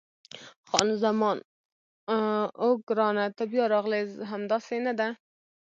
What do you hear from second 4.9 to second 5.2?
ده؟